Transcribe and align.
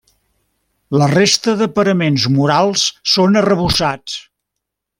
La 1.01 1.09
resta 1.11 1.53
de 1.59 1.67
paraments 1.75 2.25
murals 2.37 2.87
són 3.17 3.41
arrebossats. 3.43 4.19